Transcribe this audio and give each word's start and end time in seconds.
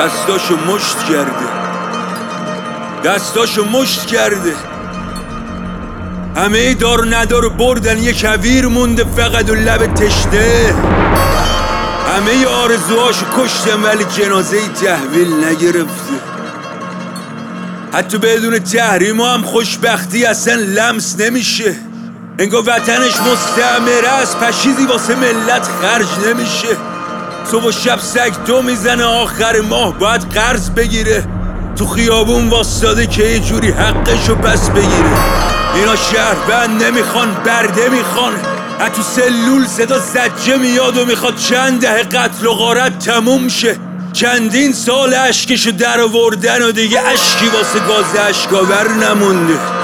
دستاشو 0.00 0.56
مشت 0.56 0.98
کرده. 0.98 1.46
دستاشو 3.04 3.64
مشت 3.64 4.06
کرده. 4.06 4.54
همه 6.36 6.74
دار 6.74 7.16
ندار 7.16 7.48
بردن 7.48 7.98
یه 7.98 8.12
کویر 8.12 8.66
مونده 8.66 9.04
فقط 9.04 9.50
و 9.50 9.54
لب 9.54 9.94
تشته 9.94 10.74
همه 12.16 12.46
آرزوهاشو 12.46 13.26
کشتم 13.36 13.84
ولی 13.84 14.04
جنازه 14.04 14.68
تحویل 14.68 15.44
نگرفته. 15.44 16.14
حتی 17.92 18.18
بدون 18.18 18.58
تحریم 18.58 19.20
هم 19.20 19.42
خوشبختی 19.42 20.24
اصلا 20.24 20.54
لمس 20.54 21.16
نمیشه. 21.18 21.76
انگار 22.38 22.62
وطنش 22.66 23.16
مستعمره 23.20 24.08
است 24.08 24.36
پشیزی 24.36 24.86
واسه 24.86 25.14
ملت 25.14 25.68
خرج 25.82 26.26
نمیشه. 26.28 26.76
صبح 27.44 27.64
و 27.64 27.72
شب 27.72 27.98
سگ 27.98 28.32
دو 28.46 28.62
می‌زنه 28.62 29.04
آخر 29.04 29.60
ماه 29.60 29.98
باید 29.98 30.22
قرض 30.22 30.70
بگیره. 30.70 31.24
تو 31.76 31.86
خیابون 31.86 32.48
واسطاده 32.48 33.06
که 33.06 33.22
یه 33.22 33.38
جوری 33.38 33.70
حقشو 33.70 34.34
پس 34.34 34.70
بگیره 34.70 35.10
اینا 35.74 35.96
شهروند 35.96 36.84
نمی‌خوان 36.84 37.34
برده 37.34 37.88
می‌خوان. 37.88 38.32
تو 38.96 39.02
سلول 39.02 39.66
صدا 39.66 39.98
زجه 39.98 40.56
میاد 40.56 40.96
و 40.96 41.04
می‌خواد 41.04 41.36
چند 41.36 41.80
ده 41.80 42.02
قتل 42.02 42.46
و 42.46 42.52
غارت 42.52 42.98
تموم 42.98 43.48
شه. 43.48 43.76
چندین 44.12 44.72
سال 44.72 45.14
اشکشو 45.14 45.70
در 45.70 46.00
آوردن 46.00 46.62
و 46.62 46.72
دیگه 46.72 47.00
اشکی 47.00 47.46
واسه 47.46 47.78
گاز 47.88 48.16
اشکاور 48.28 48.88
نمونده. 48.88 49.79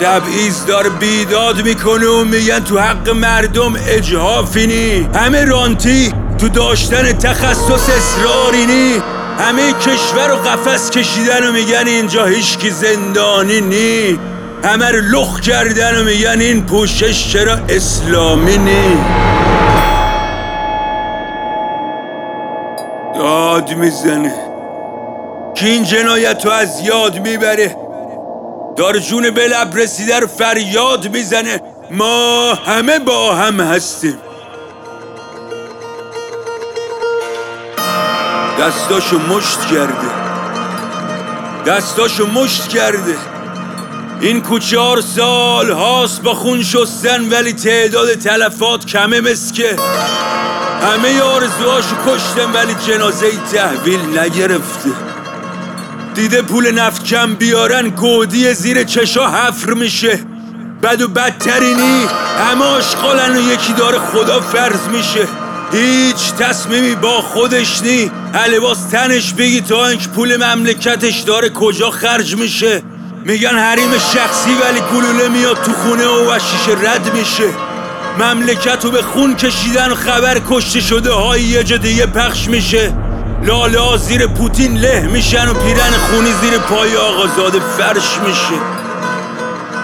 تبعیض 0.00 0.66
داره 0.66 0.90
بیداد 0.90 1.62
می‌کنه 1.62 2.06
و 2.06 2.24
میگن 2.24 2.60
تو 2.60 2.78
حق 2.78 3.08
مردم 3.08 3.74
اجهافینی 3.88 5.08
همه 5.14 5.44
رانتی 5.44 6.12
تو 6.38 6.48
داشتن 6.48 7.12
تخصص 7.12 7.88
اصرارینی 7.88 9.02
همه 9.38 9.72
کشور 9.72 10.32
و 10.32 10.36
قفس 10.36 10.90
کشیدن 10.90 11.48
و 11.48 11.52
میگن 11.52 11.86
اینجا 11.86 12.26
هیچکی 12.26 12.70
زندانی 12.70 13.60
نی. 13.60 14.18
همه 14.64 14.90
رو 14.90 15.00
لخ 15.00 15.40
کردن 15.40 16.00
و 16.00 16.04
میگن 16.04 16.40
این 16.40 16.66
پوشش 16.66 17.32
چرا 17.32 17.58
اسلامی 17.68 18.58
نی. 18.58 18.98
داد 23.14 23.70
می‌زنه. 23.70 24.34
که 25.54 25.66
این 25.66 25.84
جنایت 25.84 26.44
رو 26.44 26.50
از 26.50 26.80
یاد 26.80 27.18
می‌بره؟ 27.18 27.76
دار 28.76 28.98
جون 28.98 29.30
به 29.30 29.48
لب 29.48 29.76
رسیده 29.76 30.18
رو 30.18 30.26
فریاد 30.26 31.08
می‌زنه. 31.08 31.60
ما 31.90 32.54
همه 32.54 32.98
با 32.98 33.34
هم 33.34 33.60
هستیم. 33.60 34.18
دستاشو 38.60 39.18
مشت 39.18 39.60
کرده. 39.60 40.22
دستاشو 41.66 42.26
مشت 42.26 42.68
کرده. 42.68 43.16
این 44.20 44.40
کوچار 44.42 45.00
سال 45.00 45.70
هاست 45.70 46.22
با 46.22 46.34
خون 46.34 46.62
شستن 46.62 47.28
ولی 47.28 47.52
تعداد 47.52 48.14
تلفات 48.14 48.86
کمه 48.86 49.20
مسکه. 49.20 49.76
همه 50.82 51.22
آرزوهاشو 51.22 51.96
کشتم 52.06 52.54
ولی 52.54 52.74
جنازه 52.74 53.30
تحویل 53.52 54.18
نگرفته. 54.18 55.11
دیده 56.14 56.42
پول 56.42 56.70
نفت 56.70 57.04
کم 57.04 57.34
بیارن 57.34 57.88
گودی 57.88 58.54
زیر 58.54 58.84
چشا 58.84 59.28
حفر 59.28 59.72
میشه. 59.72 60.18
بد 60.82 61.02
و 61.02 61.08
بدترینی 61.08 62.06
همه 62.38 62.64
آشقالن 62.64 63.36
و 63.36 63.52
یکی 63.52 63.72
داره 63.72 63.98
خدا 63.98 64.40
فرض 64.40 64.88
میشه. 64.88 65.28
هیچ 65.72 66.32
تصمیمی 66.38 66.94
با 66.94 67.20
خودش 67.20 67.82
نی. 67.82 68.10
لباس 68.50 68.84
تنش 68.90 69.32
بگی 69.32 69.60
تا 69.60 69.86
اینکه 69.86 70.08
پول 70.08 70.36
مملکتش 70.36 71.20
داره 71.20 71.48
کجا 71.48 71.90
خرج 71.90 72.36
میشه. 72.36 72.82
میگن 73.24 73.58
حریم 73.58 73.98
شخصی 73.98 74.50
ولی 74.50 74.80
گلوله 74.80 75.28
میاد 75.28 75.62
تو 75.62 75.72
خونه 75.72 76.06
و 76.06 76.30
وشیش 76.30 76.68
رد 76.68 77.14
میشه. 77.14 77.48
مملکت 78.18 78.84
رو 78.84 78.90
به 78.90 79.02
خون 79.02 79.36
کشیدن 79.36 79.94
خبر 79.94 80.40
کشته 80.50 80.80
شده 80.80 81.12
های 81.12 81.42
یه 81.42 81.64
جا 81.64 81.76
دیگه 81.76 82.06
پخش 82.06 82.48
میشه. 82.48 82.92
لاله 83.42 83.80
ها 83.80 83.96
زیر 83.96 84.26
پوتین 84.26 84.78
له 84.78 85.00
میشن 85.00 85.48
و 85.48 85.54
پیرن 85.54 85.92
خونی 85.92 86.32
زیر 86.40 86.58
پای 86.58 86.96
آقازاده 86.96 87.60
فرش 87.78 88.18
میشه. 88.26 88.62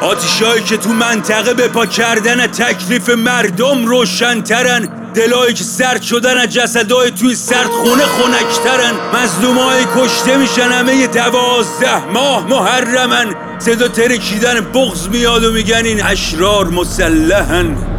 آتیشایی 0.00 0.62
که 0.62 0.76
تو 0.76 0.90
منطقه 0.90 1.54
به 1.54 1.68
پا 1.68 1.86
کردن 1.86 2.46
تکلیف 2.46 3.08
مردم 3.08 3.86
روشنترن. 3.86 4.88
دلایی 5.14 5.54
که 5.54 5.64
سرد 5.64 6.02
شدن 6.02 6.38
از 6.38 6.48
جسدای 6.48 7.10
توی 7.10 7.34
سرد 7.34 7.70
خونه 7.70 8.02
خونکترن 8.04 8.92
مظلومای 9.14 9.84
کشته 9.96 10.36
میشن 10.36 10.72
همه 10.72 11.06
دوازده 11.06 12.04
ماه 12.04 12.46
محرمن. 12.46 13.34
صدا 13.58 13.88
ترکیدن 13.88 14.60
بغز 14.60 15.08
میاد 15.08 15.44
و 15.44 15.52
میگن 15.52 15.84
این 15.84 16.02
اشرار 16.02 16.68
مسلحن. 16.68 17.89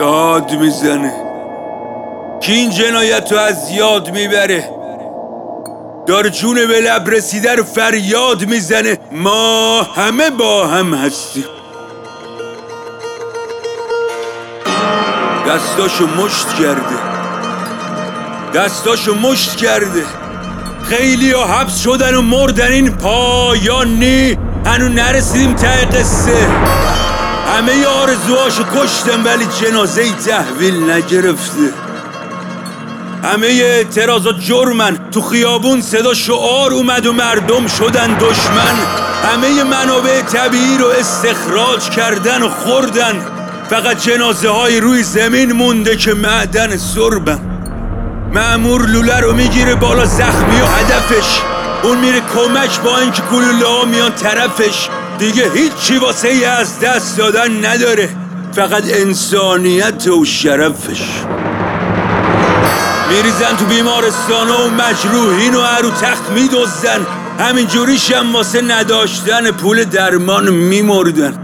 داد 0.00 0.52
می‌زنه. 0.52 1.12
کی 2.40 2.52
این 2.52 2.70
جنایت 2.70 3.32
رو 3.32 3.38
از 3.38 3.70
یاد 3.70 4.10
می‌بره. 4.10 4.70
دار 6.06 6.28
جون 6.28 6.54
به 6.54 6.80
لب 6.80 7.10
رسیده 7.10 7.54
رو 7.54 7.64
فریاد 7.64 8.44
می‌زنه. 8.44 8.98
ما 9.12 9.82
همه 9.82 10.30
با 10.30 10.66
هم 10.66 10.94
هستیم. 10.94 11.44
دستاشو 15.48 16.06
مشت 16.06 16.48
کرده. 16.48 16.96
دستاشو 18.54 19.14
مشت 19.14 19.56
کرده. 19.56 20.04
خیلی 20.84 21.32
ها 21.32 21.44
حبس 21.44 21.82
شدن 21.82 22.14
و 22.14 22.22
مردن 22.22 22.72
این 22.72 22.96
پایانی 22.96 24.38
هنو 24.66 24.88
نرسیدیم 24.88 25.54
ته 25.54 25.84
قصه. 25.84 26.46
همه 27.56 27.86
آرزوهاشو 27.86 28.64
کشتم 28.76 29.24
ولی 29.24 29.46
جنازه 29.60 30.12
تحویل 30.12 30.90
نگرفته. 30.90 31.72
همه 33.24 33.46
اعتراضات 33.46 34.40
جرمن. 34.40 35.10
تو 35.10 35.20
خیابون 35.20 35.80
صدا 35.82 36.14
شعار 36.14 36.72
اومد 36.72 37.06
و 37.06 37.12
مردم 37.12 37.66
شدن 37.66 38.18
دشمن. 38.20 38.74
همه 39.32 39.64
منابع 39.64 40.22
طبیعی 40.22 40.78
رو 40.78 40.86
استخراج 40.86 41.90
کردن 41.90 42.42
و 42.42 42.48
خوردن. 42.48 43.26
فقط 43.70 44.02
جنازه 44.02 44.48
های 44.48 44.80
روی 44.80 45.02
زمین 45.02 45.52
مونده 45.52 45.96
که 45.96 46.14
معدن 46.14 46.76
سربن 46.76 47.40
معمور 48.34 48.86
لوله 48.86 49.20
رو 49.20 49.32
می‌گیره 49.32 49.74
بالا 49.74 50.04
زخمی 50.04 50.60
و 50.60 50.66
هدفش. 50.66 51.49
اون 51.82 51.98
میره 51.98 52.20
کمک 52.20 52.80
با 52.80 52.98
اینکه 52.98 53.22
گلوله 53.22 53.66
ها 53.66 53.84
میان 53.84 54.12
طرفش. 54.14 54.88
دیگه 55.18 55.50
هیچی 55.54 55.98
واسه 55.98 56.28
ای 56.28 56.44
از 56.44 56.80
دست 56.80 57.18
دادن 57.18 57.64
نداره. 57.64 58.08
فقط 58.52 58.82
انسانیت 58.86 60.08
و 60.08 60.24
شرفش. 60.24 61.02
میریزن 63.10 63.56
تو 63.56 63.64
بیمارستان 63.64 64.48
و 64.48 64.70
مجروحین 64.70 65.54
و 65.54 65.60
عرو 65.60 65.90
تخت 65.90 66.30
میدوزن 66.30 67.06
همین 67.38 67.66
جوریش 67.66 68.12
هم 68.12 68.34
واسه 68.34 68.62
نداشتن 68.62 69.50
پول 69.50 69.84
درمان 69.84 70.50
میمردن. 70.50 71.38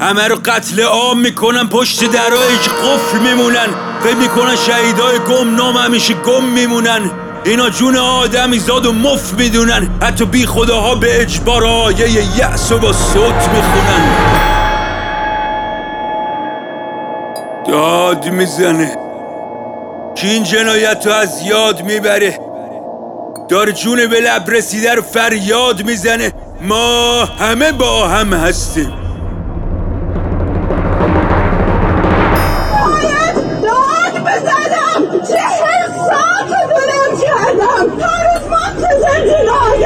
همه 0.00 0.28
رو 0.28 0.36
قتل 0.44 0.82
عام 0.82 1.20
می‌کنن 1.20 1.68
پشت 1.68 2.10
درایی 2.12 2.58
که 2.58 2.70
قفل 2.70 3.18
میمونن. 3.18 3.68
فکر 4.04 4.16
می‌کنن 4.16 4.56
شهیدای 4.56 5.18
گم 5.18 5.56
نام 5.56 5.76
همیشه 5.76 6.14
گم 6.14 6.44
میمونن. 6.44 7.10
اینا 7.44 7.70
جون 7.70 7.96
آدمی 7.96 8.58
زاد 8.58 8.86
و 8.86 8.92
مف 8.92 9.32
می‌دونن. 9.32 9.90
حتی 10.02 10.24
بی 10.24 10.46
خداها 10.46 10.94
به 10.94 11.22
اجبار 11.22 11.64
آیه 11.64 12.38
یأس 12.38 12.72
و 12.72 12.78
با 12.78 12.92
صوت 12.92 13.48
می‌خونن. 13.48 14.16
داد 17.68 18.28
می‌زنه. 18.28 18.96
کی 20.14 20.28
این 20.28 20.44
جنایت 20.44 21.06
رو 21.06 21.12
از 21.12 21.42
یاد 21.42 21.82
می‌بره؟ 21.82 22.38
دار 23.48 23.70
جون 23.70 24.06
به 24.06 24.20
لب 24.20 24.50
رسیده 24.50 24.94
رو 24.94 25.02
فریاد 25.02 25.82
می‌زنه. 25.82 26.32
ما 26.60 27.24
همه 27.24 27.72
با 27.72 28.08
هم 28.08 28.32
هستیم. 28.32 28.92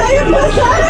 Sayın 0.05 0.33
Başkanım! 0.33 0.85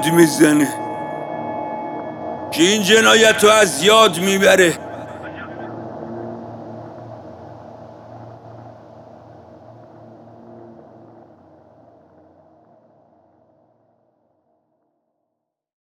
می‌زنه. 0.00 0.68
که 2.50 2.62
این 2.62 2.82
جنایت 2.82 3.44
رو 3.44 3.50
از 3.50 3.82
یاد 3.82 4.18
می‌بره. 4.18 4.74